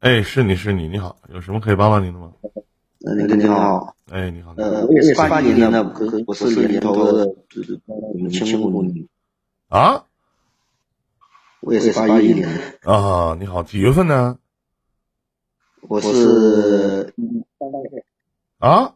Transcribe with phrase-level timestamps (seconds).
[0.00, 2.32] 哎，是你是你，你好，有什么可以帮帮您的吗？
[3.04, 7.78] 呃，那个你好，哎，你好，呃，我也是八一年的，可是我是年头的，就是
[8.14, 9.06] 你们千五年，
[9.68, 10.06] 啊，
[11.60, 14.38] 我也是八一年的，啊，你好，几月份呢？
[15.82, 17.12] 我是
[18.58, 18.94] 啊，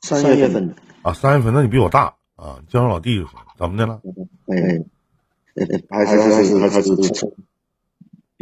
[0.00, 3.38] 三月份的，啊，三月份，那你比我大啊，叫上老弟就行。
[3.58, 4.00] 怎么的了？
[4.46, 4.56] 哎，
[5.56, 6.96] 哎，还是还是还是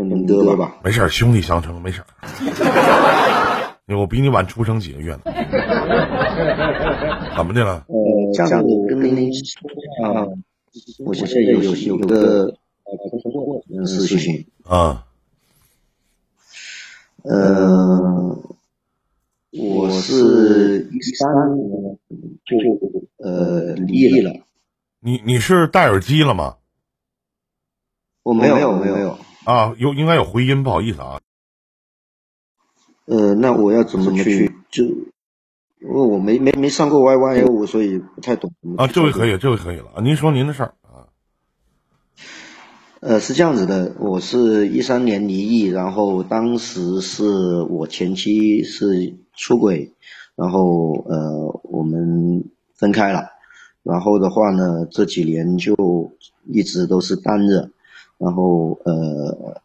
[0.08, 2.06] 称称哥吧，没事儿，兄弟相称，没事儿。
[3.96, 5.22] 我比你晚出生几个月呢？
[7.36, 7.84] 怎么的了？
[7.88, 9.68] 呃，这样子跟您说
[10.04, 10.26] 啊，
[11.04, 12.54] 我现在有有个
[12.84, 15.06] 呃事情啊，
[17.22, 18.38] 呃，
[19.50, 21.98] 我是一三年
[22.44, 22.56] 就
[23.18, 24.32] 呃离异了。
[25.00, 26.56] 你你是戴耳机了吗？
[28.22, 31.20] 我没有没有没有啊，有应该有回音，不好意思啊。
[33.06, 34.52] 呃，那我要怎么去？
[34.70, 38.52] 就因为我没没没上过 Y Y O，所以不太懂。
[38.76, 40.00] 啊，这回可以，这回可以了。
[40.02, 41.08] 您说您的事儿啊。
[43.00, 47.24] 呃，是这样子的，我是一三年离异，然后当时是
[47.62, 49.94] 我前妻是出轨，
[50.36, 53.30] 然后呃我们分开了，
[53.82, 55.74] 然后的话呢，这几年就
[56.46, 57.70] 一直都是单着，
[58.20, 59.60] 然后呃。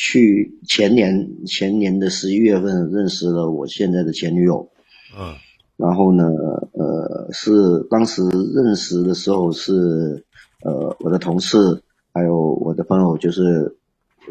[0.00, 4.70] 去前年前年的十一月份认识了我现在的前女友，
[5.18, 5.34] 嗯，
[5.76, 6.24] 然后呢，
[6.70, 7.50] 呃，是
[7.90, 8.22] 当时
[8.54, 10.24] 认识的时候是，
[10.62, 13.76] 呃，我的同事还有我的朋友就是，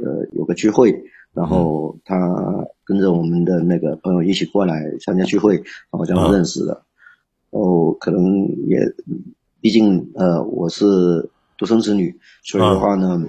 [0.02, 2.16] 呃，有个聚会，然后他
[2.86, 6.82] 跟着我们的那个朋友一起过来参加聚会，然后这样认识的，
[7.50, 8.80] 哦，可能也，
[9.60, 13.24] 毕竟呃我是独生子女，所以的话呢。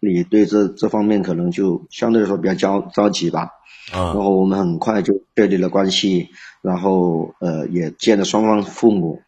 [0.00, 3.50] 你对这这方面可能就相对来说比较焦着急吧，
[3.92, 6.28] 啊，然后我们很快就确立了关系，
[6.62, 9.20] 然后呃也见了双方父母，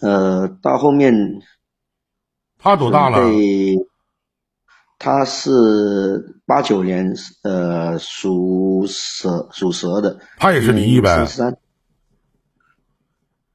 [0.00, 1.42] 呃到后面，
[2.58, 3.18] 他多大了？
[4.98, 11.26] 他是八九年，呃属蛇属蛇的，他也是离异呗？
[11.26, 11.54] 三，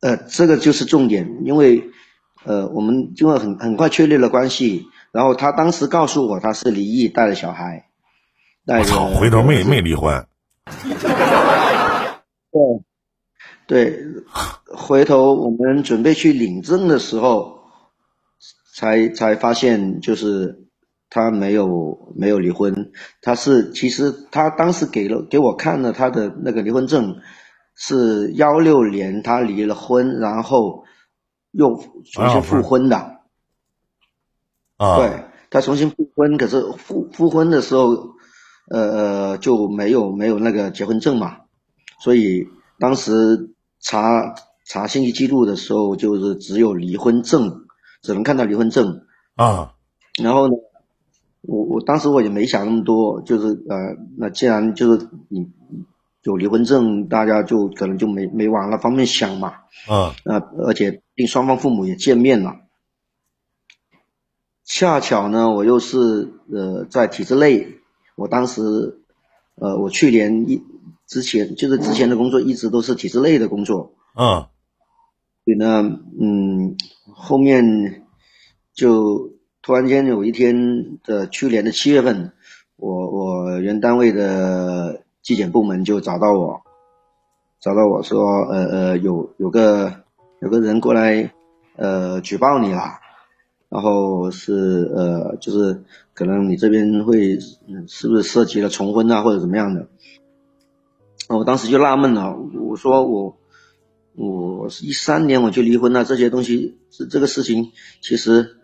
[0.01, 1.89] 呃这个就是重点，因为
[2.45, 4.85] 呃我们就会很很快确立了关系。
[5.11, 7.85] 然后他当时告诉我他是离异带了小孩，
[8.67, 10.25] 我操，回头没没离婚。
[12.51, 12.61] 对，
[13.65, 13.99] 对，
[14.65, 17.59] 回头我们准备去领证的时候，
[18.75, 20.67] 才才发现就是
[21.09, 22.91] 他没有没有离婚，
[23.21, 27.15] 他是其实他当时给了给我看了他的那个离婚证，
[27.75, 30.83] 是幺六年他离了婚，然后
[31.51, 31.75] 又
[32.11, 32.97] 重新复婚的。
[34.77, 37.89] 啊对他重新复婚，可是复复婚的时候，
[38.69, 41.37] 呃呃就没有没有那个结婚证嘛，
[41.99, 43.49] 所以当时
[43.79, 47.65] 查查信息记录的时候，就是只有离婚证，
[48.03, 49.01] 只能看到离婚证
[49.35, 49.73] 啊。
[50.21, 50.53] 然后呢，
[51.41, 55.49] 我我当时我也没想那么多，就是呃，那既然就是你
[56.23, 59.53] 有离婚证，大家就可能就没没往那方面想嘛。
[59.87, 62.55] 啊，呃，而且并双方父母也见面了。
[64.65, 67.67] 恰巧呢，我又是呃在体制内，
[68.15, 68.99] 我当时，
[69.55, 70.61] 呃，我去年一
[71.07, 74.45] 之前就是之前的工作一直都是体制内的工作，嗯，
[75.43, 76.75] 所以呢，嗯，
[77.15, 78.05] 后面
[78.73, 79.31] 就
[79.63, 82.33] 突然间有一天的去年的七月份，
[82.75, 86.59] 我我原单位的纪检部门就找到我，
[87.59, 89.93] 找到我说，呃呃，有有个
[90.41, 91.31] 有个人过来，
[91.75, 92.81] 呃，举报你了。
[93.69, 95.83] 然后是呃，就是
[96.15, 97.39] 可能你这边会
[97.87, 99.87] 是不是涉及了重婚啊，或者怎么样的？
[101.27, 103.37] 我当时就纳闷了，我说我
[104.15, 108.57] 我一三年我就离婚了，这些东西是这个事情，其实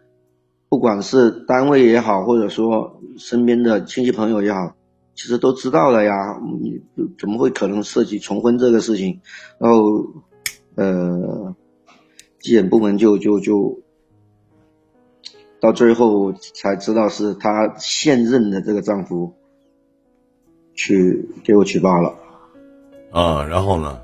[0.67, 4.73] 不管是单位也好，或者说身边的亲戚朋友也好，
[5.15, 6.81] 其实都知道了呀，你
[7.17, 9.21] 怎么会可能涉及重婚这个事情？
[9.57, 9.79] 然后
[10.75, 11.55] 呃，
[12.39, 13.79] 纪检部门就就就。
[15.61, 19.33] 到最后才知道是她现任的这个丈夫
[20.75, 22.13] 去给我举报了，
[23.11, 23.99] 啊，然后呢？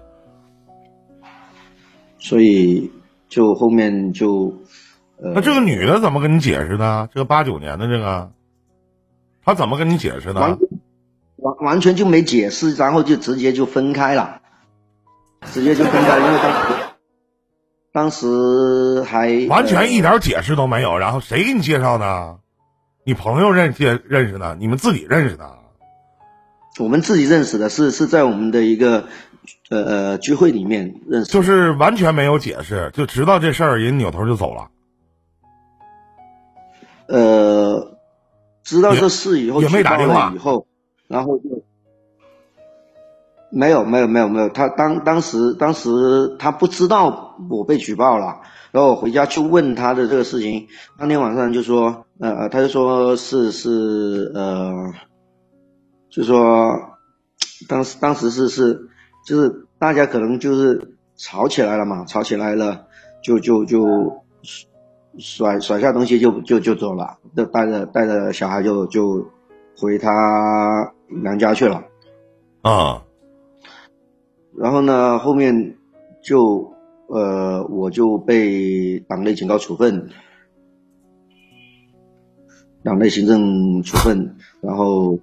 [2.17, 2.89] 所以
[3.27, 4.51] 就后面就，
[5.17, 7.07] 呃，那这个女的怎么跟你解释的？
[7.13, 8.31] 这个八九年的这个，
[9.43, 10.57] 她怎么跟你解释的？
[11.41, 14.41] 完完全就没解释，然后就直接就分开了，
[15.51, 16.83] 直接就分开，因为当时。
[17.93, 22.39] 当时还完全一点解释都没有，然后谁给你介绍的？
[23.03, 25.57] 你朋友认识认识的，你们自己认识的？
[26.79, 29.09] 我们自己认识的，是是在我们的一个
[29.69, 34.69] 呃呃聚会里面认识，就是完全没有解释，就知道这事儿，人扭头就走了。
[37.07, 37.97] 呃，
[38.63, 40.65] 知道这事以后，也没打电话以后，
[41.11, 41.61] 然后就
[43.51, 45.89] 没有没有没有没有，他当当时当时
[46.39, 48.41] 他不知道我被举报了，
[48.71, 50.67] 然后我回家去问他的这个事情，
[50.97, 54.91] 当天晚上就说呃他就说是是呃。
[56.13, 56.69] 就说，
[57.69, 58.77] 当时当时是是，
[59.25, 62.85] 就是大家可能就是吵起来了嘛，吵起来了，
[63.23, 64.11] 就就就
[65.17, 69.25] 甩甩下东西就就就走了，就带着带着小孩就就
[69.79, 71.83] 回他娘家去了，
[72.61, 73.03] 啊，
[74.57, 75.75] 然后呢后面
[76.23, 76.73] 就
[77.07, 80.09] 呃我就被党内警告处分，
[82.83, 85.19] 党内行政处分，然后。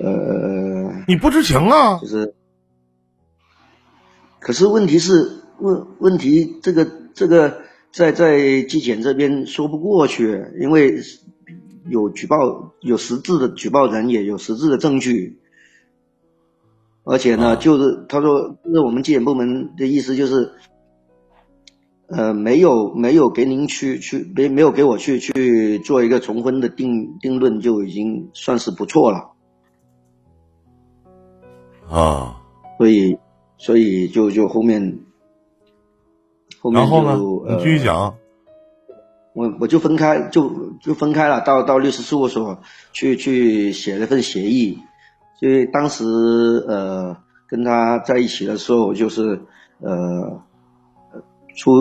[0.00, 1.98] 呃，你不知情啊？
[2.00, 2.34] 就是，
[4.40, 10.96] 可是问题是问问题，这个这个在在纪检这边说不过去，因为
[11.86, 15.38] 有举报有实质的举报人，也有实质的证据，
[17.04, 20.52] 而且呢，就是他说，那我们纪检部门的意思就是，
[22.08, 29.32] 呃，没有没有给您去去没没有给我去去做一个重婚的定定论，就已经算是不错了。
[31.88, 32.40] 啊，
[32.78, 33.18] 所以，
[33.58, 35.00] 所以就就后面，
[36.60, 38.14] 后面就你继续讲。
[39.34, 42.60] 我我就分开，就就分开了，到到律师事务所
[42.92, 44.78] 去去写了份协议。
[45.38, 46.04] 所以当时
[46.68, 47.16] 呃
[47.48, 49.40] 跟他在一起的时候，就是
[49.80, 50.42] 呃
[51.56, 51.72] 出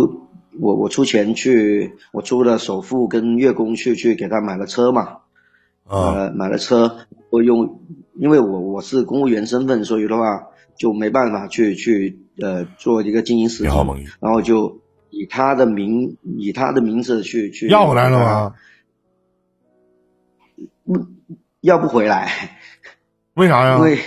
[0.59, 5.17] 我我出钱去，我出了首付跟月供去去给他买了车嘛，
[5.87, 6.97] 呃买了车，
[7.29, 7.79] 我用。
[8.19, 10.43] 因为我我是公务员身份，所以的话
[10.77, 13.69] 就没办法去去呃做一个经营实体，
[14.19, 14.80] 然后就
[15.11, 18.55] 以他的名以他的名字去去要回来了吗？
[20.83, 21.07] 不
[21.59, 22.57] 要不回来？
[23.35, 23.77] 为啥呀？
[23.77, 23.99] 因为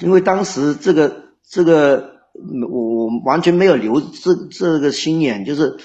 [0.00, 5.76] 因为当时这个这个我我完全没有留这这个心眼，就是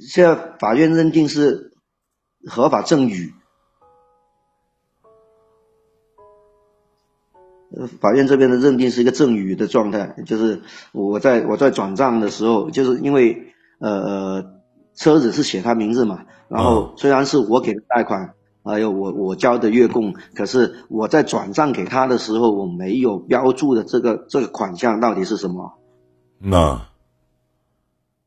[0.00, 1.72] 现在法院认定是
[2.46, 3.34] 合法赠与。
[8.00, 10.62] 法院这边的认定是一个赠与的状态，就是
[10.92, 14.42] 我在我在转账的时候，就是因为呃
[14.94, 18.34] 车子是写他名字嘛，然后虽然是我给的贷款，
[18.64, 25.74] 还有我我交的月供，可是我在转账给他的时候，我没有标注的这个这个款项到底是什么？
[26.38, 26.80] 那，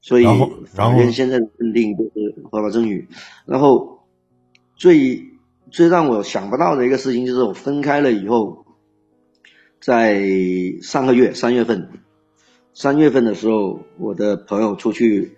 [0.02, 0.26] 所以
[0.68, 3.08] 法院现在认定就是合法赠与。
[3.48, 4.02] 然后
[4.76, 5.24] 最
[5.72, 8.66] 最让我想不到的一个事情就是我分开了以后。
[9.82, 10.22] 在
[10.82, 11.90] 上个月三月份，
[12.74, 15.38] 三月份的时候，我的朋友出去，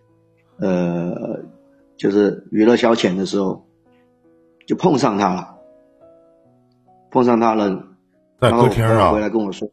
[0.58, 1.44] 呃，
[1.96, 3.66] 就是娱乐消遣的时候，
[4.66, 5.58] 就碰上他了，
[7.12, 7.88] 碰上他了，
[8.40, 9.70] 在歌厅啊，回来跟我说，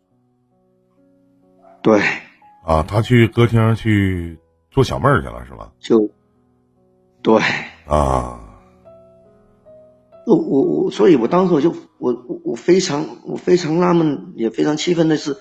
[1.82, 2.00] 对，
[2.64, 4.38] 啊，他去歌厅去
[4.71, 5.73] 做小妹儿去了，是吧？
[5.79, 6.11] 就，
[7.23, 7.41] 对，
[7.87, 8.44] 啊。
[10.26, 15.37] 我我我，所以我当时我就我我我非常我非常纳闷，也非常气愤的是，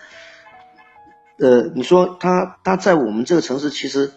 [1.37, 4.11] 呃，你说他他在我们这个城市，其实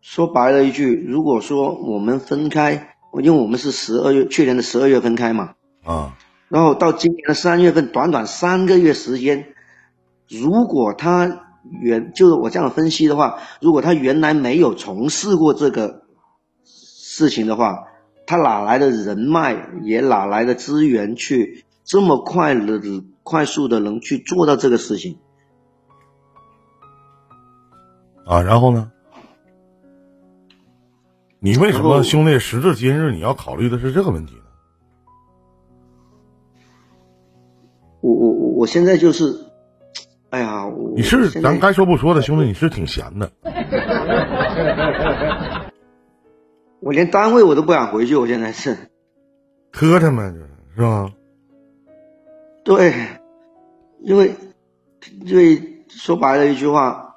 [0.00, 6.16] 说白了一句，如果说我们分开，因为我们是十二月去年的十二月分开嘛，啊，
[6.48, 9.46] 然后到今年的三月份，短短三个月时间，
[10.28, 11.46] 如果他
[11.80, 16.02] 原就是我这样分析的话，如果他原来没有从事过这个
[16.64, 17.84] 事情的话。
[18.26, 22.80] 他哪来的人脉，也哪来的资源去这么快的、
[23.22, 25.18] 快速的能去做到这个事情？
[28.26, 28.90] 啊，然后呢？
[31.38, 34.40] 你为什么兄弟时至今日你要考虑的是这个问题呢？
[38.00, 39.32] 我我我我现在就是，
[40.30, 40.64] 哎呀，
[40.96, 43.30] 你是咱该说不说的兄弟，你是挺闲的。
[46.86, 48.76] 我连单位我都不敢回去，我现在是，
[49.72, 50.32] 磕碜嘛，
[50.76, 51.12] 是吧？
[52.64, 52.94] 对，
[54.02, 54.32] 因为，
[55.24, 57.16] 因为说白了一句话，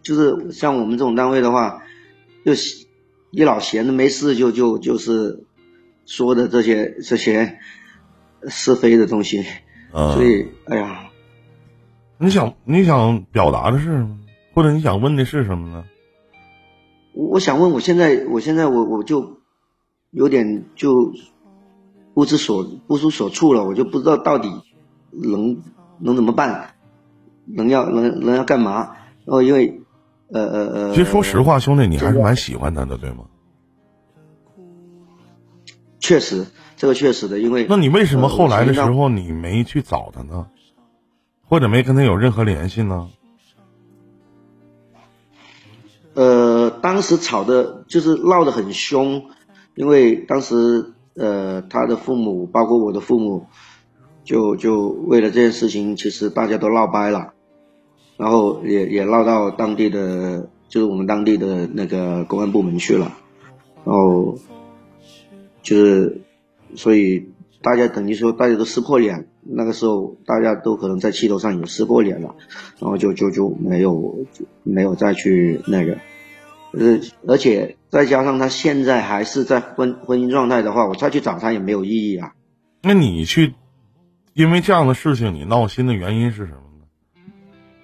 [0.00, 1.82] 就是像我们这种单位的话，
[2.44, 2.52] 就
[3.32, 5.44] 一老闲着没事就就就是
[6.06, 7.58] 说的这些这些
[8.46, 9.44] 是非的东西，
[9.90, 11.10] 所以哎呀，
[12.16, 14.16] 你想你想表达的是什么？
[14.54, 15.84] 或者你想问的是什么呢？
[17.12, 19.38] 我想问，我现在，我现在，我我就，
[20.10, 21.12] 有点就
[22.14, 24.48] 不知所不知所措了，我就不知道到底
[25.10, 25.62] 能
[25.98, 26.74] 能怎么办，
[27.46, 28.96] 能要能能要干嘛？
[29.24, 29.82] 然后因为
[30.28, 33.24] 呃呃呃，其实说实话，兄弟，你还是蛮喜欢他的，对吗？
[35.98, 40.46] 确实，这个确实的，因为那你为什么后来的时候你没去找他呢？
[41.46, 43.08] 或者没跟他有任何联系呢？
[46.14, 49.22] 呃，当时吵的就是闹得很凶，
[49.74, 53.46] 因为当时呃他的父母包括我的父母，
[54.24, 57.32] 就就为了这件事情，其实大家都闹掰了，
[58.16, 63.12] 然后也也闹到当地的就是我们当地的那个公安部门去了，
[63.84, 64.38] 然后。
[65.62, 66.22] 就是，
[66.74, 67.28] 所以
[67.60, 72.34] 大家等于说大家都撕破脸，那个时候大家都可能在气头上有撕过脸了，
[72.78, 74.26] 然后就就就没有
[74.62, 75.98] 没有再去那个，
[76.72, 82.32] 呃，而且再加上他现在还是在婚婚姻状态的话，我再去找他也没有意义啊。
[82.82, 83.54] 那你去，
[84.34, 86.84] 因为这样的事情你闹心的原因是什么呢？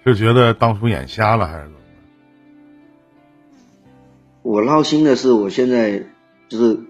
[0.04, 1.76] 是觉得当初眼瞎了还是怎么？
[4.42, 6.04] 我闹心的是我现在
[6.48, 6.80] 就是。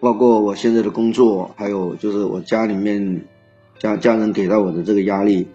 [0.00, 3.24] 包括我现在的工作，还有就是我家里面
[3.82, 5.48] 家家人给到我的这个压力，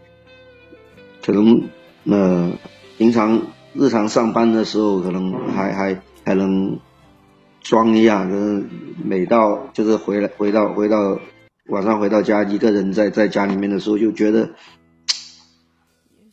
[1.26, 1.64] 可能
[2.04, 2.52] 呃
[2.98, 3.42] 平常
[3.74, 6.78] 日常上班的时候，可能还还还能
[7.62, 8.66] 装一下，可是
[9.02, 11.18] 每到就是回来回到回到
[11.68, 14.50] 晚上回到家，一个人在在家里面的时候，就觉得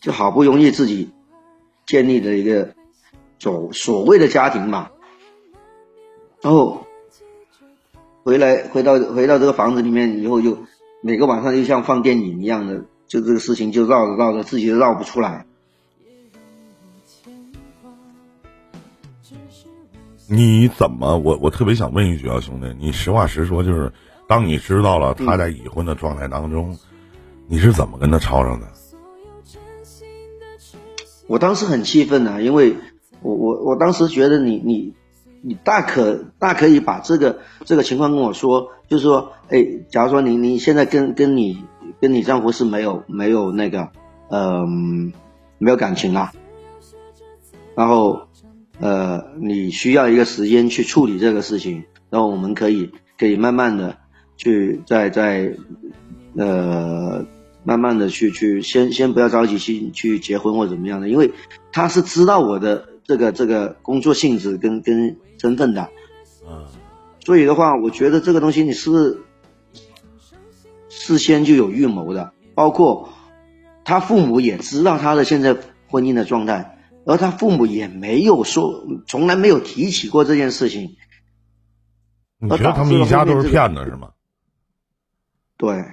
[0.00, 1.08] 就好不容易自己
[1.86, 2.74] 建立的一个
[3.38, 4.90] 所所谓的家庭嘛，
[6.42, 6.80] 然后。
[8.24, 10.56] 回来，回到回到这个房子里面以后，就
[11.06, 15.44] 每个晚上就像放电影一样的，就这个事情就绕着绕着，自己都绕不出来。
[20.26, 21.18] 你怎么？
[21.18, 23.92] 我我特别想问一句啊，兄弟，你实话实说，就是
[24.26, 26.74] 当你知道了他在已婚的状态当中，
[27.48, 28.66] 你是怎么跟他吵吵的？
[31.26, 32.74] 我当时很气愤啊，因为
[33.20, 34.94] 我我我当时觉得你你。
[35.46, 41.62] 你大可大可以把这个这个情况跟我说，就是说，哎，假如说你你现在跟跟你
[42.00, 43.90] 跟你丈夫是没有没有那个，
[44.30, 45.12] 嗯，
[45.58, 46.32] 没有感情啊，
[47.74, 48.20] 然后，
[48.80, 53.98] 呃，你需要一个时间去处理这个事情，然后我们可以可以慢慢的
[54.38, 55.54] 去再再，
[56.36, 57.22] 呃，
[57.64, 61.30] 慢慢的去去先先不要着急去去结婚或怎么样的，因为
[61.70, 65.16] 他是知道我的这个这个工作性质跟跟。
[65.36, 65.90] 身份的，
[66.48, 66.64] 嗯，
[67.20, 69.18] 所以的话，我觉得这个东西你是
[70.88, 73.10] 事先就有预谋的，包括
[73.84, 75.54] 他父母也知道他的现在
[75.88, 80.96] 婚姻的状态，而他父母也没有说，从来没有提起过这件事情。
[82.38, 84.12] 你觉得他们一家都是骗子是吗？
[85.58, 85.84] 对。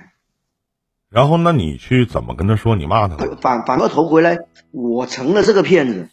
[1.09, 2.77] 然后，那你去怎么跟他说？
[2.77, 3.17] 你骂他？
[3.41, 4.37] 反反过头回来，
[4.71, 6.09] 我成了这个骗子。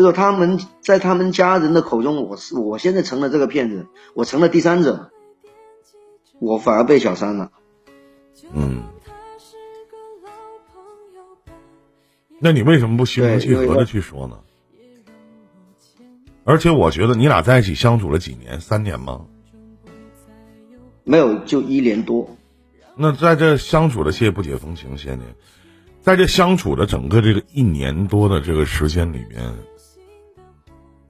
[0.00, 5.10] 就是他们在他们家人的口中，我是我现在成了这个骗子，我成了第三者，
[6.38, 7.50] 我反而被小三了。
[8.54, 8.82] 嗯，
[12.38, 14.38] 那你为什么不心平气和的去说呢？
[16.44, 18.58] 而且我觉得你俩在一起相处了几年？
[18.58, 19.26] 三年吗？
[21.04, 22.26] 没有，就一年多。
[22.96, 25.20] 那在这相处的谢不解风情些年，
[26.00, 29.42] 在这相处的整个这个一年多的这个时间里面。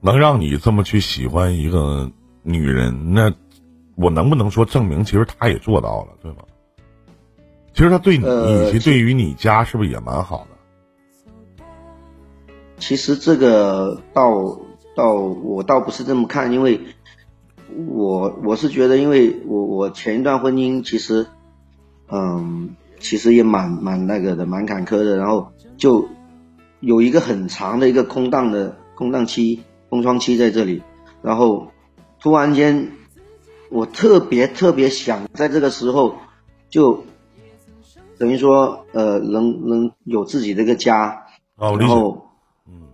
[0.01, 2.11] 能让你这么去喜欢一个
[2.43, 3.31] 女人，那
[3.95, 6.37] 我能不能说证明其实他也做到了，对吗？
[7.73, 11.63] 其实他对你以及对于你家是不是也蛮好的？
[12.77, 14.59] 其实这个倒
[14.95, 16.81] 倒我倒不是这么看，因为
[17.87, 21.27] 我我是觉得，因为我我前一段婚姻其实，
[22.09, 26.09] 嗯，其实也蛮蛮那个的，蛮坎坷的，然后就
[26.79, 29.61] 有一个很长的一个空档的空档期。
[29.91, 30.81] 空窗期在这里，
[31.21, 31.69] 然后
[32.21, 32.93] 突然间，
[33.69, 36.15] 我特别特别想在这个时候，
[36.69, 37.03] 就
[38.17, 41.25] 等于说，呃，能能有自己的一个家，
[41.57, 42.29] 然后，
[42.65, 42.87] 嗯，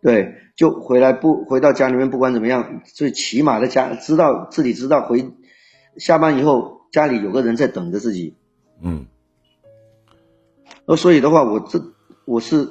[0.00, 5.32] 对，就回来不回到家里面，不管怎么样，最起码的家知道自己知道回
[5.96, 8.36] 下班以后家里有个人在等着自己，
[8.80, 9.04] 嗯，
[10.86, 11.82] 那所以的话，我这
[12.24, 12.68] 我是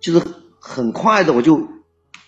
[0.00, 0.26] 就是
[0.58, 1.73] 很快的我就。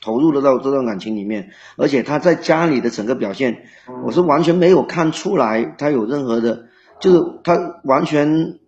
[0.07, 3.65] 投入了到这段感情里面，而且他在家里的整个表现，
[4.05, 6.67] 我是完全没有看出来他有任何的，
[7.01, 8.61] 就是他完全，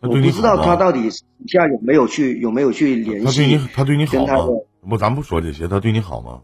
[0.00, 3.24] 我不知道他到底下有没有去有没有去联系。
[3.24, 4.48] 他对你，他对你好吗？
[4.88, 6.40] 不，咱不说这些，他对你好吗？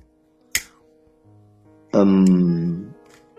[1.92, 2.90] 嗯，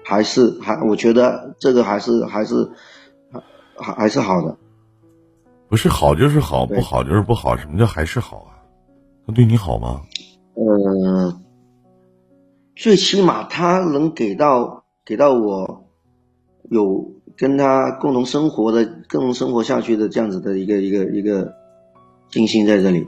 [0.03, 2.69] 还是还，我觉得这个还是还是
[3.77, 4.57] 还还是好的。
[5.69, 7.55] 不是好就是好，不好就是不好。
[7.55, 8.59] 什么叫还是好啊？
[9.25, 10.01] 他对你好吗？
[10.59, 11.41] 呃，
[12.75, 15.85] 最起码他能给到给到我
[16.69, 21.53] 有跟他共同生活的、共同生活下去的这样子的一个一个一个
[22.29, 23.07] 信心在这里。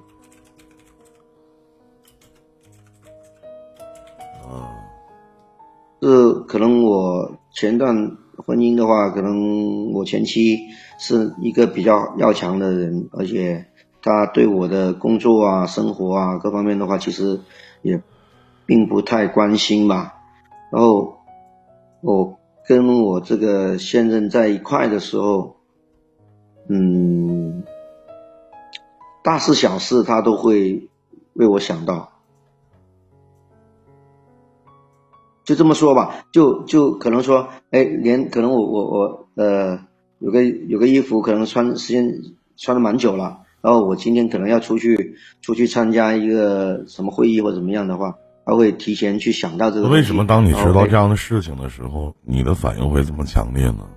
[6.02, 7.94] 是可能我前段
[8.38, 10.58] 婚姻的话，可能我前妻
[10.98, 13.64] 是一个比较要强的人，而且
[14.02, 17.40] 他对我的工作啊、生活啊各方面的话，其实
[17.82, 18.02] 也
[18.66, 20.16] 并不太关心吧。
[20.72, 21.20] 然后
[22.02, 25.58] 我跟我这个现任在一块的时候，
[26.70, 27.64] 嗯，
[29.24, 30.90] 大事小事他都会
[31.34, 32.10] 为我想到。
[35.44, 39.80] 就这么说吧，就就可能说，哎，连可能我我我呃，
[40.20, 42.14] 有个有个衣服可能穿时间
[42.56, 48.16] 穿的蛮久了，然后我今天可能要出去出去参加一个什么会议或怎么样的话，
[48.46, 49.88] 他会提前去想到这个。
[49.88, 53.88] 为什么当你知道这样的事情的时候，你的反应会这么强烈呢？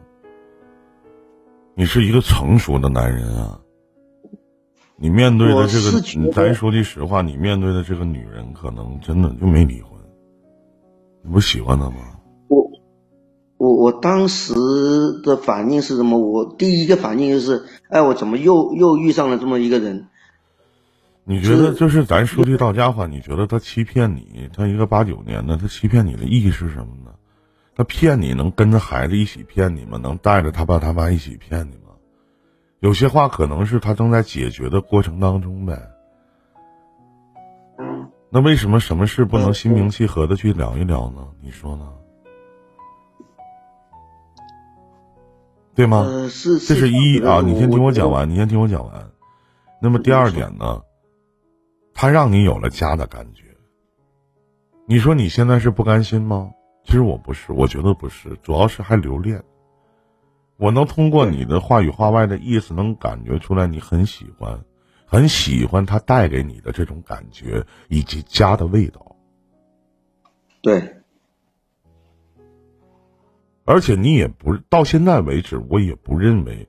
[1.75, 3.59] 你是一个成熟的男人啊，
[4.97, 9.91] 你面对的这个，咱说句实话，你面对的这个女人可能真的就没离婚。
[11.25, 11.97] 你不喜欢她吗？
[13.65, 14.53] 我，我我当时
[15.23, 16.19] 的反应是什么？
[16.19, 20.09] 我第一个反应就是，哎，我怎么又又遇上了这么一个人？
[21.25, 24.51] 你觉得就是咱说句到家话，你觉得他欺骗你？
[24.55, 27.13] 他一个八九年的，他欺骗你的意义是什么呢？
[27.75, 29.99] 他骗你能跟着孩子一起骗你吗？
[29.99, 31.95] 能带着他爸他妈一起骗你吗？
[32.81, 35.81] 有些话可能是他正在解决的过程当中呗。
[38.31, 41.27] 那为什么什么事不能心平气和的去聊一聊呢？
[41.41, 41.89] 你说呢？
[45.75, 46.29] 对吗？
[46.31, 47.41] 是，这是一啊！
[47.45, 49.11] 你先听我讲完，你先听我讲完。
[49.81, 50.83] 那么第二点呢？
[51.93, 53.45] 他让你有了家的感觉。
[54.87, 56.51] 你说你现在是不甘心吗？
[56.85, 59.43] 其实我不是，我觉得不是，主要是还留恋。
[60.57, 64.65] 我能通过你的话语话外的意思，能感觉出来你很喜欢。
[65.07, 69.15] 很喜欢他带给你的这种感觉以及家的味道，
[70.61, 71.04] 对。
[73.65, 76.69] 而且你也不到现在为止，我也不认为，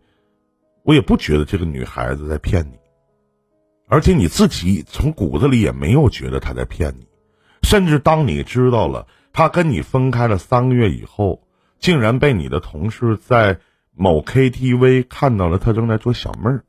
[0.84, 2.78] 我也不觉得这个女孩子在骗你，
[3.88, 7.08] 而且你自己从骨子里也没有觉得她在骗你，
[7.64, 11.46] 甚至当你知道了她跟你分开了三个月以后，
[11.80, 13.60] 竟然被你的同事在
[13.94, 16.64] 某 KTV 看到了她正在做小妹儿。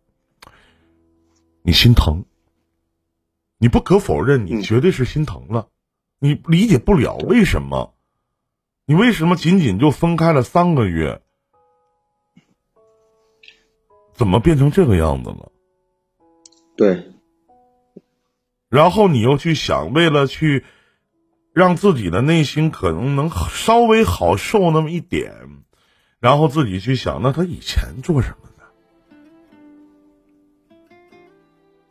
[1.62, 2.24] 你心疼，
[3.58, 5.68] 你不可否认，你绝对是心疼了。
[6.18, 7.95] 你理解不了为什么，
[8.88, 11.20] 你为什么仅仅就分开了三个月，
[14.12, 15.50] 怎么变成这个样子了？
[16.76, 17.10] 对。
[18.68, 20.64] 然后你又去想，为了去
[21.52, 25.34] 让自己的内心可能能稍微好受那么一点，
[26.20, 28.36] 然后自己去想，那他以前做什么？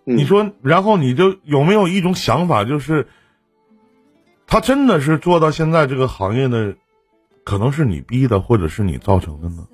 [0.08, 3.10] 你说，然后你就有没有一种想法，就是
[4.47, 6.77] 他真的是做到现在这个行业的，
[7.45, 9.67] 可能是你逼的，或者是你造成的呢？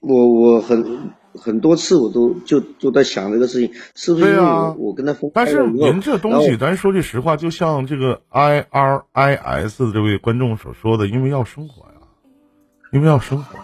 [0.00, 4.42] 我我很很多次我都就都在想这个事情，是不是因为
[4.78, 12.00] 我跟他分但是您这东西，咱说句实话，就像这个 I R I S 这位观众所说的，因为要生活呀，
[12.92, 13.56] 因为要生活。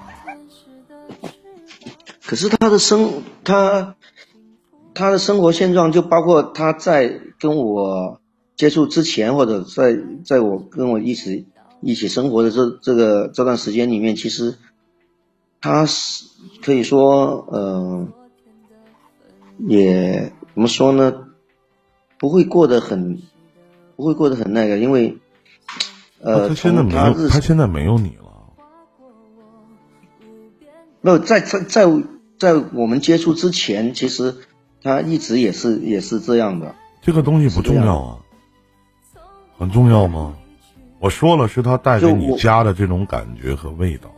[2.25, 3.97] 可是他的生他。
[4.95, 8.21] 他的生活现状就包括他在跟我
[8.57, 11.47] 接触之前，或者在在我跟我一起
[11.83, 14.57] 一起生活的这这个这段时间里面，其实
[15.61, 16.25] 他是
[16.63, 18.09] 可以说，呃，
[19.59, 21.13] 也怎么说呢？
[22.19, 23.21] 不会过得很，
[23.97, 25.19] 不会过得很那个，因为，
[26.21, 28.23] 呃，他现在没有，他现在没有你了。
[31.01, 31.85] 没有在在在
[32.39, 34.37] 在我们接触之前，其实。
[34.85, 38.19] 他一直也是也是这样的，这个东西不重要啊，
[39.57, 40.35] 很重要吗？
[41.03, 44.09] 我说了，是他带给你家的这种感觉和味道，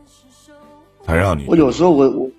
[1.03, 1.47] 才让你。
[1.49, 2.31] 我有时候我我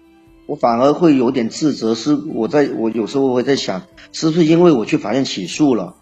[0.45, 3.81] 我反而会有点自责，是我在我有时候我会在想，
[4.12, 5.95] 是不是因为我去法院起诉了，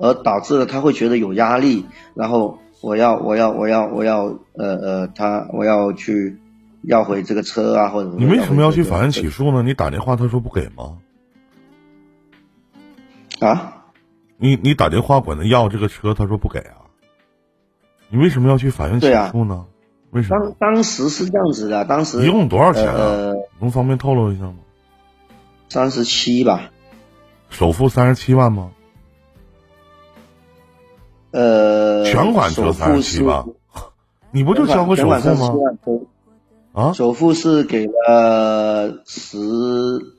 [0.00, 6.40] 而导致了他会觉得有压力，然后我要我要我要我要呃呃他我要去
[6.82, 9.62] 要回这个车啊或者你为什么要去法院起诉呢？
[9.62, 10.98] 你打电话他说不给吗？
[13.38, 13.84] 啊，
[14.36, 16.85] 你你打电话管他要这个车，他说不给啊。
[18.08, 19.64] 你为什么要去法院起诉呢？
[20.10, 20.54] 为什么？
[20.58, 23.32] 当当时是这样子的，当时一共多少钱啊？
[23.60, 24.54] 能方便透露一下吗？
[25.68, 26.70] 三十七吧。
[27.50, 28.70] 首付三十七万吗？
[31.32, 33.44] 呃，全款只有三十七万？
[34.30, 35.54] 你不就交个首付吗？
[36.72, 39.38] 啊，首付是给了十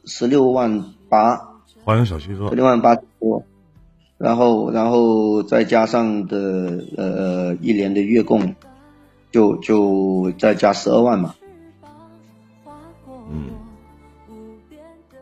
[0.06, 1.40] 十六万八。
[1.84, 2.50] 欢迎小七哥。
[2.50, 3.44] 十六万八多，
[4.18, 8.56] 然后然后再加上的呃一年的月供，
[9.32, 11.36] 就就再加十二万嘛。
[13.30, 13.50] 嗯。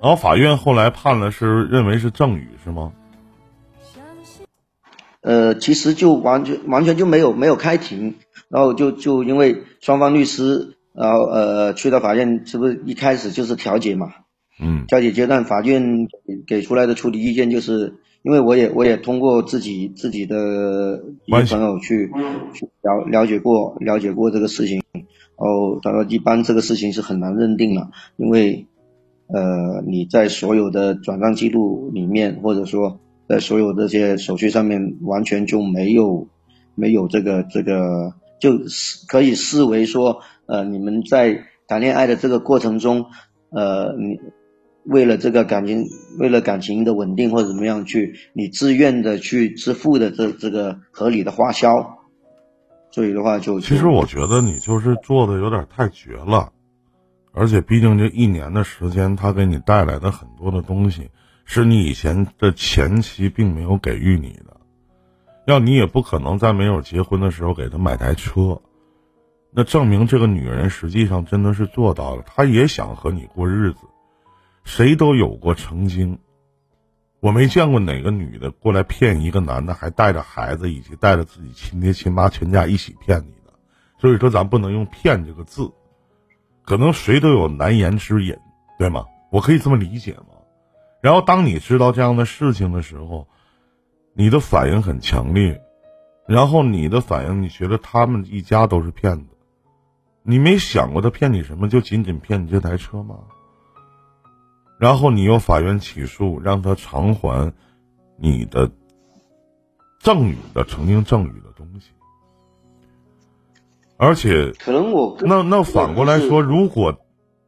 [0.01, 2.91] 然后法院后来判了，是认为是赠与是吗？
[5.21, 8.13] 呃，其实就完全完全就没有没有开庭，
[8.47, 14.13] 然后就就因为双方律师，然后呃去到法院，是不是一开始就是调解嘛？
[14.61, 14.85] 嗯。
[14.87, 16.07] 调解阶段，法院
[16.45, 22.11] 给出来的处理意见就是，因为我也我也通过自己自己的一些朋友去
[22.53, 24.81] 去了了解过了解过这个事情，
[25.37, 28.65] 哦，他说一般这个事情是很难认定了，因为。
[29.27, 36.27] 呃，你在所有的转账记录里面，或者说在所有这些手续上面，完全就没有
[36.75, 43.03] 没有这个这个，就是可以视为说，呃，你们在谈恋爱的这个过程中，
[43.49, 44.19] 呃，你
[44.85, 45.85] 为了这个感情，
[46.19, 51.97] 为了感情的稳定或者怎么样去，你自愿的去支付的这这个合理的花销，
[52.91, 56.51] 所以的话就其实我觉得你就是做的有点太绝了。
[57.37, 61.09] 而且，毕竟这一年的时间，他给你带来的很多的东西，
[61.43, 64.55] 是你以前的前妻并没有给予你的。
[65.45, 68.61] 要你也不可能在没有结婚的时候给他买台车，
[69.51, 73.79] 那证明这个女人实际上真的是做到了，她也想和你过日子。
[74.65, 76.19] 谁都有过曾经，
[77.21, 83.53] 我没见过哪个女的过来骗一个男的，还带着孩子以及带着自己亲爹亲妈全家一起骗你的。
[83.99, 85.71] 所以说，咱不能用“骗”这个字。
[86.63, 88.35] 可能谁都有难言之隐，
[88.79, 89.05] 对吗？
[89.31, 90.25] 我可以这么理解吗？
[90.99, 93.27] 然后当你知道这样的事情的时候，
[94.13, 95.61] 你的反应很强烈，
[96.27, 99.37] 然后你的反应，你觉得他们一家都是骗子，
[100.23, 101.69] 你没想过他骗你什么？
[101.69, 103.19] 就仅仅骗你这台车吗？
[104.77, 107.53] 然后你由法院起诉，让他偿还
[108.17, 108.69] 你的
[109.99, 111.91] 赠与的曾经赠与的东西。
[113.97, 116.99] 而且，可能我那那反过来说，如果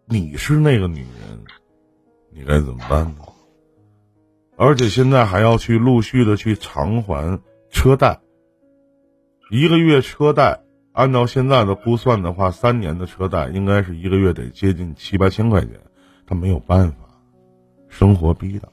[0.06, 1.44] 你是那个女人，
[2.32, 3.16] 你该怎么办呢？
[4.56, 8.20] 而且现在还要去陆续的去偿还车贷，
[9.52, 10.62] 一个月车贷，
[10.94, 15.72] 按照现在的估算的话，三年的车贷应该是一个月得接近七八千块钱，
[16.26, 17.07] 他没有办法，
[17.89, 18.69] 生活逼的，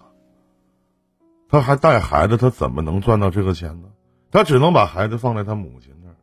[1.48, 3.88] 他还带孩子，他怎么能赚到这个钱呢？
[4.31, 6.14] 他只能把孩子放在他母亲那儿。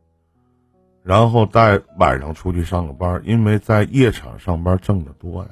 [1.02, 5.50] 然后带晚上出去上个班，因为在夜场上班挣得多呀。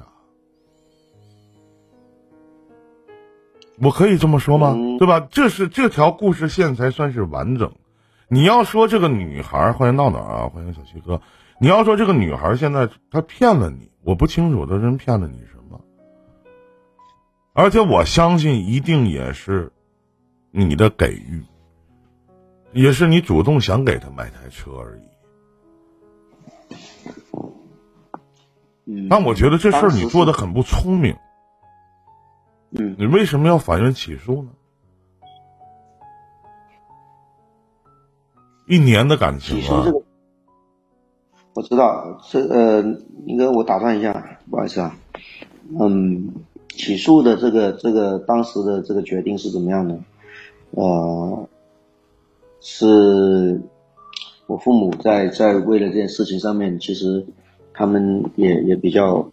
[3.81, 4.75] 我可以这么说吗？
[4.99, 5.19] 对吧？
[5.31, 7.73] 这是这条故事线才算是完整。
[8.27, 11.19] 你要说这个女孩，欢迎闹闹啊，欢迎小七哥。
[11.59, 15.60] 你要说这个女孩现在她骗了你，我不清楚她真骗了你什么。
[17.53, 19.71] 而且我相信一定也是
[20.51, 21.43] 你的给予，
[22.71, 25.01] 也是你主动想给他买台车而已。
[29.09, 31.15] 但我觉得这事儿你做的很不聪明。
[32.71, 34.49] 嗯，你为什么要法院起诉呢？
[38.67, 39.85] 一年的感情啊！
[41.53, 42.81] 我知道，这呃，
[43.25, 44.95] 应该我打断一下，不好意思啊。
[45.77, 46.33] 嗯，
[46.75, 49.99] 起诉的这个这个当时的这个决定是怎么样的？
[50.71, 51.49] 呃，
[52.59, 53.61] 是
[54.47, 57.25] 我父母在在为了这件事情上面，其实。
[57.73, 59.31] 他们也也比较，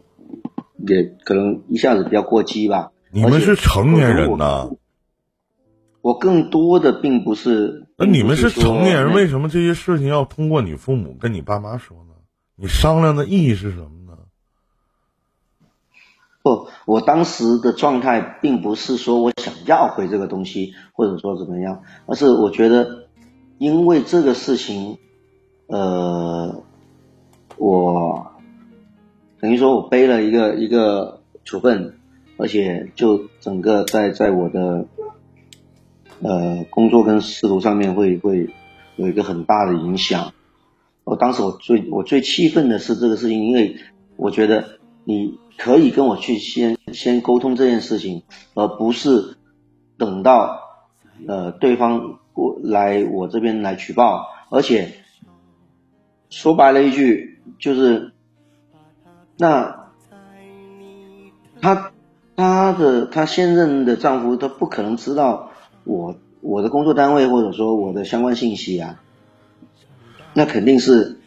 [0.86, 2.92] 也可能一下子比较过激吧。
[3.10, 4.70] 你们是成年人呐。
[6.02, 7.88] 我更多的并不是。
[7.96, 12.14] 那你们是成年人，为什么这些事情要通过你父母跟你爸妈说呢？
[12.54, 14.07] 你商量的意义是什么呢？
[16.56, 23.08] 不，我当时的状态并不是说我想要回这个东西，或者说怎么样，而是我觉得，
[23.58, 24.98] 因为这个事情，
[25.66, 26.62] 呃。
[27.60, 28.34] 我
[29.40, 31.96] 等于说，我背了一个一个处分，
[32.36, 34.86] 而且就整个在在我的
[36.22, 38.48] 呃工作跟仕途上面会会
[38.94, 40.32] 有一个很大的影响。
[41.02, 43.74] 我当时我最我最气愤的是这个事情，因为
[44.16, 48.22] 我觉得你可以跟我去先先沟通这件事情，
[48.54, 49.36] 而不是
[49.98, 50.60] 等到
[51.26, 54.94] 呃对方过来我这边来举报，而且。
[56.30, 58.12] 说白了一句就是，
[59.38, 59.88] 那
[61.62, 61.90] 她
[62.36, 65.52] 她的她现任的丈夫，他不可能知道
[65.84, 69.00] 我我的工作单位或者说我的相关信息啊，
[70.34, 71.18] 那肯定是，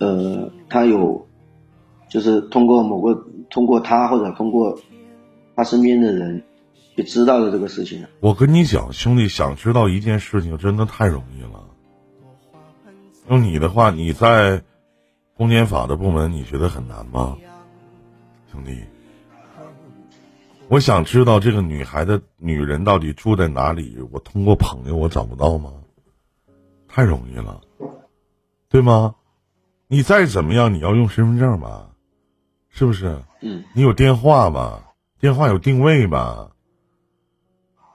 [0.00, 1.28] 呃，他有，
[2.10, 3.14] 就是通过某个
[3.48, 4.78] 通过他或者通过
[5.56, 6.42] 他身边的人。
[6.96, 8.04] 也知道了这个事情。
[8.18, 11.64] 我跟你讲，兄弟，想知道一件事情真的太容易了。
[13.28, 14.62] 用你的话，你在
[15.34, 17.38] 公检法的部门，你觉得很难吗？
[18.52, 18.82] 兄弟，
[20.68, 23.96] 我想知道这个女孩的女人到底住在哪里。
[24.10, 25.72] 我通过朋友，我找不到吗？
[26.86, 27.62] 太容易了，
[28.68, 29.14] 对吗？
[29.86, 31.89] 你再怎么样，你要用身份证吧，
[32.70, 33.22] 是不是？
[33.42, 33.64] 嗯。
[33.74, 34.92] 你有电话吧？
[35.18, 36.50] 电话有定位吧？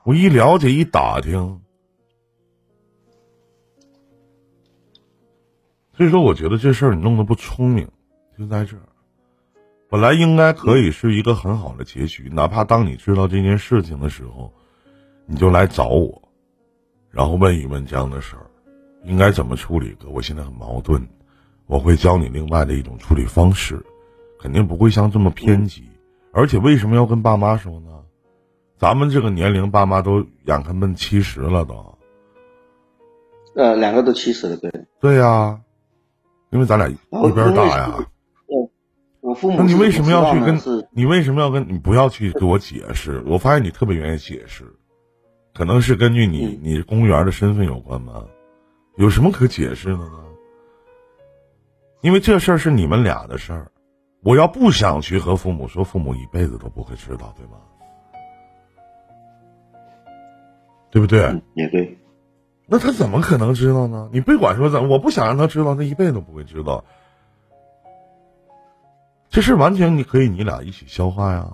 [0.04, 1.60] 我一了解一打听，
[5.98, 7.90] 所以说我觉得这事儿你弄得不聪明，
[8.38, 8.84] 就在这儿。
[9.90, 14.54] 本来应该可以是一个很好的结局，哪怕当你知道这件事情的时候，
[15.26, 16.22] 你就来找我，
[17.10, 18.46] 然后问一问这样的事儿
[19.06, 19.96] 应该怎么处理。
[20.00, 21.08] 哥，我现在很矛盾，
[21.66, 23.84] 我会教你另外的一种处理方式，
[24.46, 25.90] 肯定不会像这么偏激。
[26.32, 27.90] 而且为什么要跟爸妈说呢？
[28.78, 31.98] 咱们这个年龄，爸妈都眼看奔七十了，都。
[33.56, 34.72] 呃，两个都七十了，对。
[35.00, 35.60] 对呀，
[36.52, 36.96] 因为咱俩一
[37.34, 38.08] 边大呀。
[39.22, 39.58] 我父母。
[39.58, 40.60] 那你为什么要去跟？
[40.92, 41.68] 你为什么要跟？
[41.68, 43.24] 你不要去给我解释。
[43.26, 44.64] 我发现你特别愿意解释，
[45.56, 48.24] 可能是根据你你公务员的身份有关吧？
[48.98, 50.24] 有什么可解释的呢？
[52.02, 53.72] 因为这事儿是你们俩的事儿，
[54.26, 57.60] 我要不想去和父母说，父母一辈子都不会知道，对吗？
[60.90, 61.44] 对不对？
[61.54, 62.00] 也对。
[62.66, 64.10] 那他怎么可能知道呢？
[64.12, 66.84] 你别管说怎，我不想让他知道，他一辈子都不会知道。
[69.30, 71.54] 这事完全你可以你俩一起消化呀。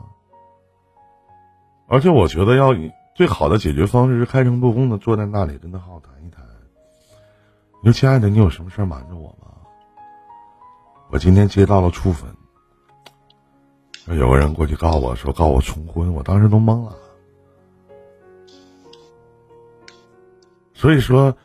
[1.89, 2.69] 而且我觉得要
[3.15, 6.41] 最好的解决方式是开诚布公的坐在那里跟他好好谈一谈。
[7.83, 9.47] 你说亲爱的，你有什么事瞒着我吗？
[11.09, 12.33] 我今天接到了处分，
[14.07, 16.97] 有个人过去告我说告我重婚，我当时都懵了。
[20.73, 21.37] 所以说，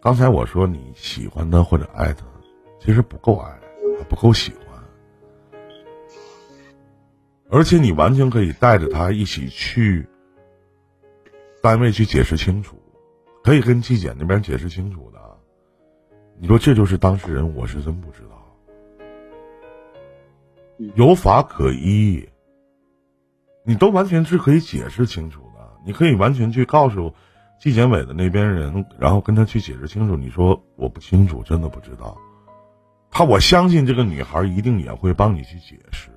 [0.00, 2.24] 刚才我说你喜欢他或者爱他，
[2.80, 3.52] 其实不够爱，
[4.08, 4.60] 不够喜欢。
[7.50, 10.06] 而且你完全可以带着他一起去
[11.60, 12.76] 单位去解释清楚，
[13.42, 15.20] 可以跟纪检那边解释清楚的。
[16.38, 18.35] 你说这就是当事人，我是真不知道。
[20.94, 22.28] 有法可依，
[23.64, 25.68] 你都完全是可以解释清楚的。
[25.84, 27.14] 你可以完全去告诉。
[27.58, 30.14] 纪检委的那边人，然后跟他去解释清楚。
[30.14, 32.18] 你说我不清楚，真的不知道。
[33.10, 36.10] 他我相信这个女孩一定也会帮你去解释，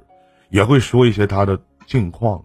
[0.49, 2.43] 也会说一些她的近况。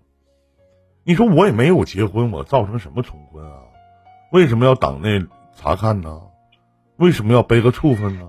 [1.02, 3.58] 你说我也没有结婚，我造成什么重婚啊？
[4.30, 6.20] 为什么要党内查看呢？
[6.96, 8.28] 为什么要背个处分呢？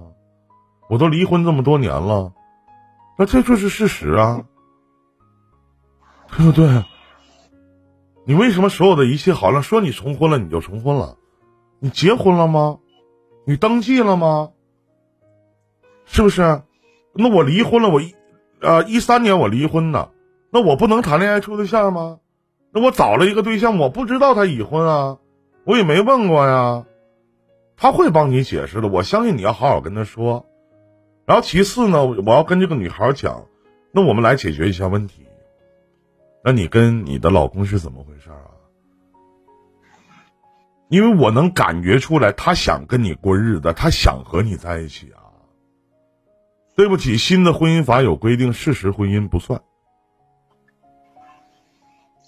[0.89, 2.33] 我都离婚这么多年了，
[3.17, 4.45] 那这就是事实啊，
[6.35, 6.83] 对不对？
[8.25, 11.17] 你为什么所有的一切好像说你重婚了你就重婚了？
[11.79, 12.79] 你结婚了吗？
[13.45, 14.51] 你登记了吗？
[16.05, 16.61] 是不是？
[17.13, 18.15] 那我离婚了，我一
[18.61, 20.11] 啊一三年我离婚的，
[20.51, 22.19] 那我不能谈恋爱处对象吗？
[22.71, 25.17] 那我找了一个对象，我不知道他已婚啊，
[25.63, 26.85] 我也没问过呀。
[27.77, 30.45] 他会帮你解释的，我相信你要好好跟他说。
[31.25, 33.45] 然后其次呢，我要跟这个女孩讲，
[33.91, 35.25] 那我们来解决一下问题。
[36.43, 38.37] 那你跟你的老公是怎么回事啊？
[40.87, 45.25] 因为我能感觉出来，他想跟你过日子，他想和你在一起啊。
[46.75, 49.63] 对不起，新的婚姻法有规定，事实婚姻不算，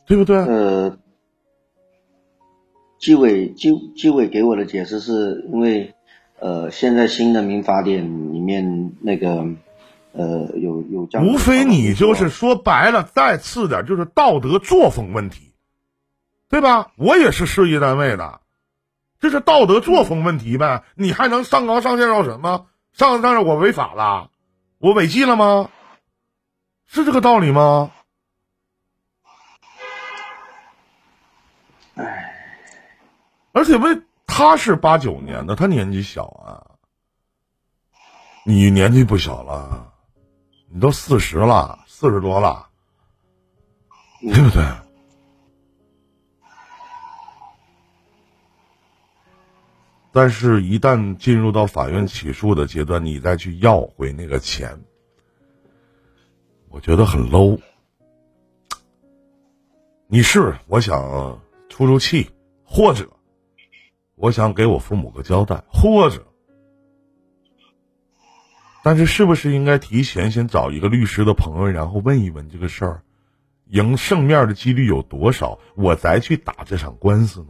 [0.07, 0.37] 对不对？
[0.37, 0.97] 呃，
[2.97, 5.93] 纪委纪纪委给我的解释是因为，
[6.39, 9.45] 呃，现在新的民法典里面那个。
[10.13, 15.53] 呃，有有这样，无非你就是说白了，再次点就是道德作风问题，
[16.49, 16.91] 对吧？
[16.95, 18.41] 我也是事业单位的，
[19.19, 20.83] 这是道德作风问题呗。
[20.95, 22.65] 你还能上纲上线要什么？
[22.93, 24.31] 上上线我违法了，
[24.79, 25.69] 我违纪了吗？
[26.87, 27.91] 是这个道理吗？
[31.93, 32.33] 哎，
[33.51, 34.01] 而且为
[34.37, 36.61] 他是八九年的，他年纪小啊，
[38.45, 39.91] 你年纪不小了。
[40.69, 42.69] 你都四十了，四十多了，
[44.21, 44.63] 对不对？
[50.11, 54.79] 但是，一旦进入到法院起诉的阶段，你再去要回那个钱，
[56.69, 57.59] 我觉得很 low。
[60.05, 62.29] 你是我想出出气，
[62.63, 63.09] 或者
[64.17, 66.25] 我想给我父母个交代，或者，
[68.83, 73.03] 但是是不是应该提前先找一个律师的朋友，然后问一问这个事儿，
[73.67, 77.49] 赢胜面的几率有多少，我再去打这场官司呢？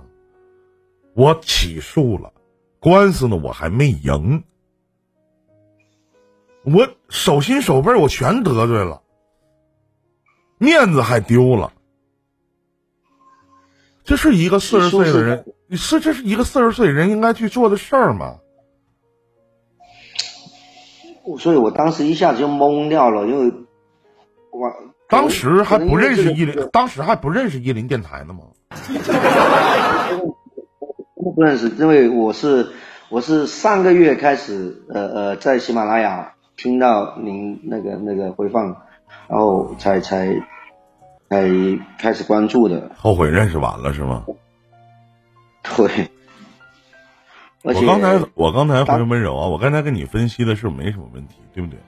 [1.15, 2.33] 我起诉了。
[2.79, 4.43] 官司呢，我还没赢，
[6.63, 9.01] 我手心手背我全得罪了，
[10.57, 11.73] 面子还丢了。
[14.07, 18.37] 这是一个四十岁的人，是这是一个四十岁人应该去做的事儿吗？
[21.37, 23.53] 所以我当时一下子就懵掉了，因为
[24.49, 24.71] 我
[25.09, 28.43] 当时还不认识伊林，当时还不认识伊林电台呢吗？
[31.35, 32.69] 不认识，因为我是
[33.09, 38.67] 我是上个月开始，呃呃，在喜马拉雅听到您那个那个回放，
[39.27, 40.33] 然后才才
[41.29, 41.47] 才
[41.99, 42.91] 开始关注的。
[42.95, 44.25] 后悔认识晚了是吗？
[45.75, 46.09] 对。
[47.63, 51.79] 我刚才我刚才很温柔啊，我刚才跟你分析的是没什么问题，对不对？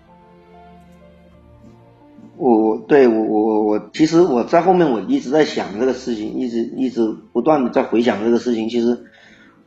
[2.38, 9.06] 我我对我我我我，其实我在后面我一直在想这个事情，一直一直不断的在回想这个事情，其实。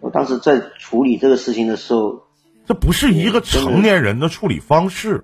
[0.00, 2.24] 我当时在处理这个事情的时候，
[2.66, 5.22] 这不是一个成年人的处理方式。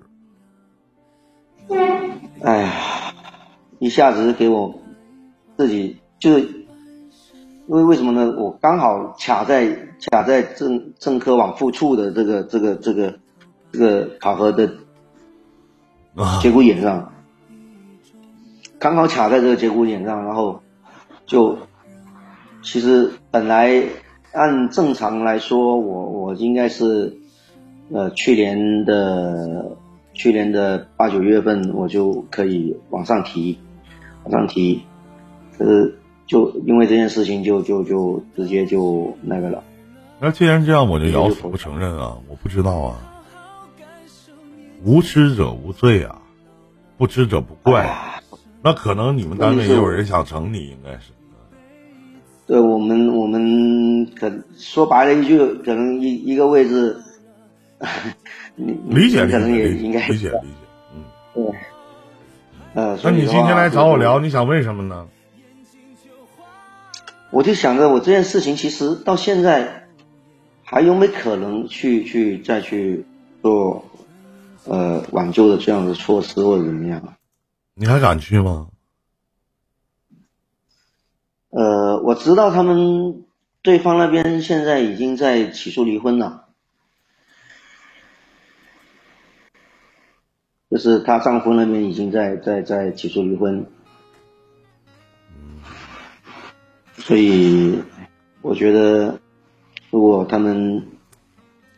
[2.41, 3.08] 哎呀，
[3.79, 4.75] 一下子给我
[5.57, 8.33] 自己就是，因为为什么呢？
[8.37, 9.67] 我刚好卡在
[10.11, 13.19] 卡在政政科往复处的这个这个这个
[13.71, 14.69] 这个考核的
[16.41, 17.11] 节骨眼上，
[18.77, 20.61] 刚好卡在这个节骨眼上，然后
[21.25, 21.57] 就
[22.61, 23.83] 其实本来。
[24.31, 27.17] 按正常来说，我我应该是，
[27.91, 29.75] 呃，去年的
[30.13, 33.57] 去年的八九月份我就可以往上提，
[34.23, 34.81] 往上提，
[35.57, 39.63] 可是就因为这件事情就就就直接就那个了。
[40.19, 42.17] 那既然这样，我就咬死不承认啊！
[42.27, 42.97] 我不知道啊，
[44.83, 46.21] 无知者无罪啊，
[46.97, 47.89] 不知者不怪。
[48.61, 51.13] 那可能你们单位也有人想整你，应该是。
[52.45, 56.97] 对我们，我们可说白了一句，可能一一个位置，
[58.57, 60.33] 理解可能也应该理解理解，
[60.93, 61.03] 嗯，
[61.33, 61.43] 对，
[62.73, 65.07] 呃，那你今天来找我聊，你想问什么呢？
[67.31, 69.87] 我就想着，我这件事情其实到现在
[70.63, 73.05] 还有没可能去去再去
[73.41, 73.85] 做
[74.65, 77.01] 呃挽救的这样的措施或者怎么样？
[77.75, 78.67] 你还敢去吗？
[81.49, 83.23] 呃，我知道他们
[83.63, 86.48] 对方那边现在已经在起诉离婚了，
[90.69, 93.65] 就是她丈夫那边已经在在在起诉离婚，
[96.97, 97.79] 所以
[98.41, 99.19] 我觉得，
[99.89, 100.85] 如果他们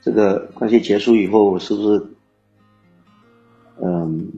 [0.02, 2.06] 这个关系结束以后，是不是，
[3.82, 4.32] 嗯，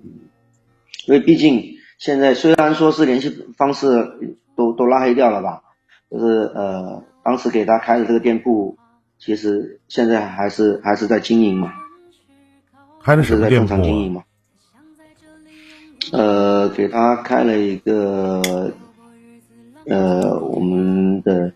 [1.08, 1.64] 因为毕竟
[1.98, 4.38] 现在虽然说是联系方式。
[4.56, 5.64] 都都拉黑掉了吧？
[6.12, 8.78] 就是呃，当时给他开的这个店铺，
[9.18, 11.74] 其实现在还是还是在经营嘛，
[13.02, 14.24] 开的是在正常经营嘛。
[16.12, 18.72] 呃，给他开了一个
[19.88, 21.54] 呃我们的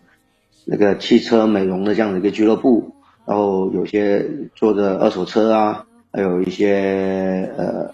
[0.66, 7.92] 那个汽车美容的这样的一个俱乐部，然后有些做的二手车啊，还有一些呃，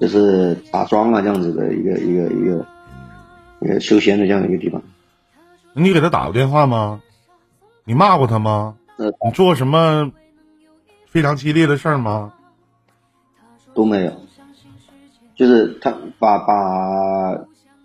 [0.00, 2.66] 就是打桩啊这样子的一个一个一个。
[3.62, 4.80] 一个，休闲的这样一个地方，
[5.74, 7.02] 你给他打过电话吗？
[7.84, 8.74] 你骂过他吗？
[8.96, 10.10] 呃，你做什么
[11.06, 12.32] 非常激烈的事儿吗？
[13.74, 14.12] 都没有，
[15.40, 17.34] 就是他把把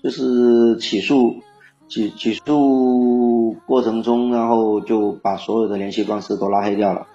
[0.03, 1.41] 就是起诉
[1.87, 7.07] 起起诉过程中，然后就把所有的联系方式都拉黑掉了。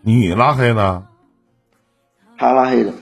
[0.00, 1.06] 你拉黑的？
[2.38, 2.94] 他拉黑的。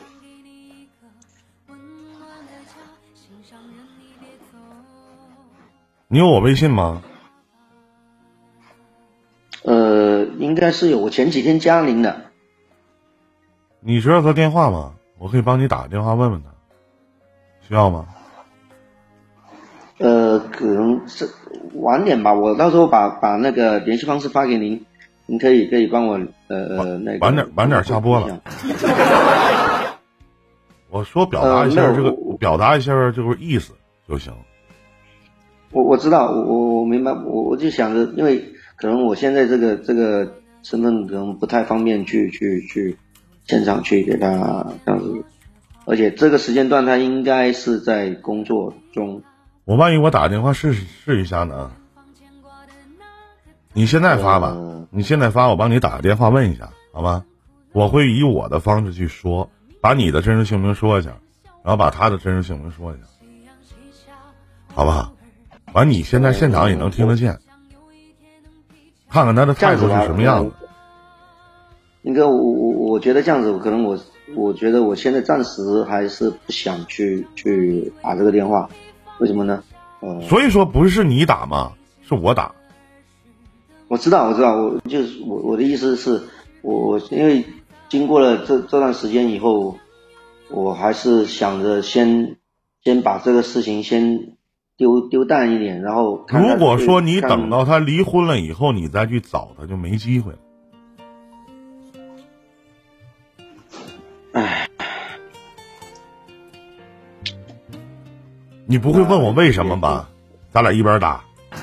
[6.08, 7.00] 你有我微信吗？
[9.62, 10.98] 呃，应该是有。
[10.98, 12.32] 我前几天加您的。
[13.78, 14.94] 你知道他电话吗？
[15.22, 16.48] 我可以帮你打个电话问问他，
[17.60, 18.06] 需要吗？
[19.98, 21.30] 呃，可能是
[21.74, 22.34] 晚点吧。
[22.34, 24.84] 我到时候把把那个联系方式发给您，
[25.26, 26.18] 您可以可以帮我
[26.48, 28.42] 呃呃那个晚点晚点下播了。
[30.90, 32.10] 我说表达一下这个，
[32.40, 33.74] 表达一下这个意思
[34.08, 34.32] 就行。
[35.70, 38.44] 我我知道，我我我明白，我我就想着，因为
[38.74, 42.98] 可能我现在这个这个身份可能不太方便去去去
[43.44, 45.24] 现场去给他这样子，
[45.84, 49.22] 而且这个时间段他应该是在工作中。
[49.64, 51.70] 我万一我打电话试试一下呢？
[53.72, 54.56] 你现在发吧，
[54.90, 57.24] 你现在发，我帮你打个电话问一下，好吗？
[57.72, 61.10] 我会以我的方式去说，把你的真实姓名说一下，
[61.64, 63.06] 然后把他的真实姓名说一下，
[64.74, 65.14] 好不好？
[65.72, 67.38] 完，你现在现场也能听得见，
[69.08, 70.52] 看看他的态度是什么样子。
[72.02, 73.98] 应该我我我觉得这样子，可能我
[74.34, 78.68] 我觉得我现在暂时还是不想去去打这个电话，
[79.18, 79.62] 为什么呢？
[80.00, 81.72] 呃，所以说不是你打吗？
[82.08, 82.52] 是我打。
[83.86, 86.20] 我知道，我知道，我就是我我的意思是，
[86.62, 87.44] 我我因为
[87.88, 89.76] 经过了这这段时间以后，
[90.50, 92.36] 我还是想着先
[92.82, 94.34] 先把这个事情先
[94.76, 100.38] 丢丢淡一点，然后如果说你等到他离婚了以后，你再去找他就没机会了。
[104.32, 104.68] 唉，
[108.66, 110.08] 你不会问我为什么吧？
[110.50, 111.22] 咱俩一边打。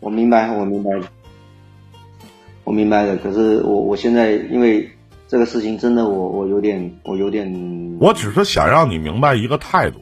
[0.00, 0.90] 我明白，我明白，
[2.64, 3.18] 我明白的。
[3.18, 4.90] 可是我我现在因为
[5.26, 7.98] 这个事情，真的我我有点我有点。
[8.00, 10.00] 我只是想让你明白一个态度，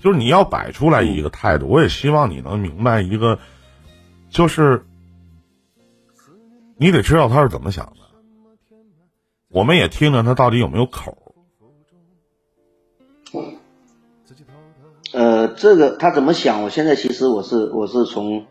[0.00, 1.66] 就是你要摆出来一个态度。
[1.66, 3.38] 我也希望你能明白一个，
[4.30, 4.82] 就是
[6.76, 8.01] 你得知道他是怎么想的。
[9.52, 11.34] 我们也听听他到底有没有口。
[15.12, 16.62] 呃，这个他怎么想？
[16.62, 18.44] 我现在其实我是我是从。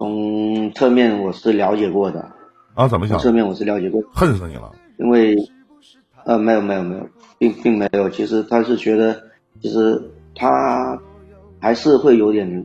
[0.00, 2.30] 从侧面我是了解过的，
[2.74, 3.18] 啊，怎么想？
[3.18, 4.70] 侧面我是了解过，恨死你了。
[4.96, 5.34] 因为，
[6.24, 8.08] 呃，没有没有没有，并并没有。
[8.08, 9.20] 其实他是觉得，
[9.60, 10.00] 其实
[10.36, 10.96] 他
[11.58, 12.64] 还是会有点，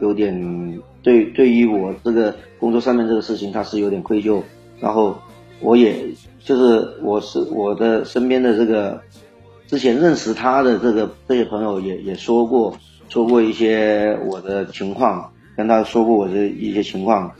[0.00, 4.42] 有点对对于我这个工作上面这个事情，他是有点愧疚。
[4.80, 5.18] 然后
[5.60, 6.06] 我也
[6.44, 9.00] 就是我是我的身边的这个
[9.66, 12.76] 之前认识他的这个这些朋友也也说过
[13.08, 15.32] 说过一些我的情况。
[15.58, 17.32] 跟他说过我的一些情况，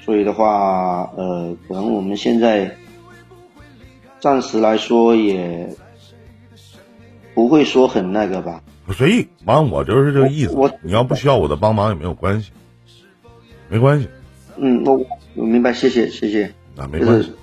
[0.00, 2.74] 所以的话，呃，可能我们现在
[4.20, 5.68] 暂时来说也
[7.34, 8.62] 不会说很那个吧。
[8.94, 10.54] 随意，完我就是这个意思。
[10.54, 12.52] 我你要不需要我的帮忙也没有关系，
[13.68, 14.08] 没关系。
[14.56, 14.98] 嗯，我
[15.34, 16.54] 我明白，谢谢谢谢。
[16.74, 17.34] 啊，没关系。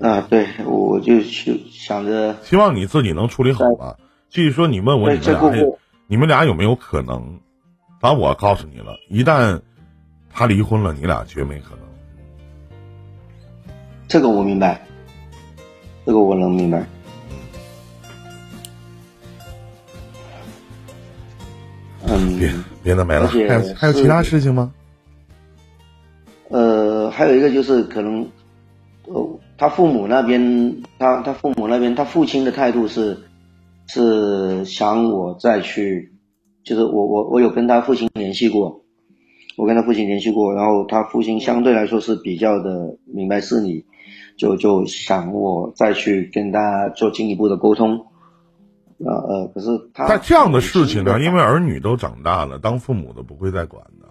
[0.00, 3.96] 啊，对，我就去想着，希望你自己能处理好吧。
[4.28, 5.66] 继续说，你问我你们俩，
[6.06, 7.40] 你们俩有没有可能？
[8.00, 9.60] 反正我告诉你了，一旦
[10.32, 11.80] 他离婚了，你俩绝没可能。
[14.08, 14.80] 这个我明白，
[16.06, 16.84] 这个我能明白。
[22.08, 22.50] 嗯，别
[22.82, 24.72] 别的没了，还有还有其他事情吗？
[26.48, 28.28] 呃，还有一个就是可能，呃，
[29.60, 33.18] 他父母那边，他他父母那边，他父亲的态度是
[33.86, 36.14] 是想我再去。
[36.62, 38.82] 就是我我我有跟他父亲联系过，
[39.56, 43.84] 我跟他父亲联系过，然后他父亲相对来说是比较的明白事理，
[44.36, 48.06] 就就想我再去跟他做进一步的沟通，
[48.98, 54.06] 呃呃，可是他在这样的事情呢，因为儿女都长大了，当父母的不会再管的，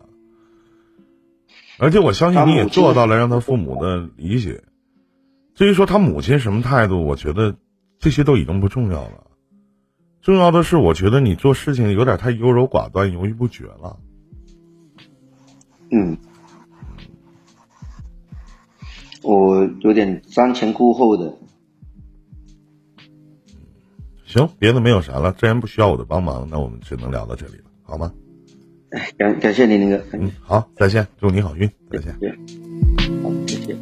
[1.80, 4.62] 而且我相信你也做到了让他父母的理解。
[5.60, 7.54] 至于说他母亲什么态度，我觉得
[8.00, 9.28] 这些都已经不重要了。
[10.22, 14.00] 重要的是，我觉得你做事情有点太优柔寡断、犹豫不决了。
[15.92, 16.18] 嗯，
[19.22, 21.38] 我有点瞻前顾后的。
[24.24, 25.34] 行，别的没有啥了。
[25.34, 28.14] 既然不需要我的帮忙，那我们只能聊到这里了，好吗？
[29.18, 30.02] 感感谢你，林哥。
[30.14, 32.14] 嗯，好，再见，祝你好运，再见。
[33.22, 33.76] 好，谢谢。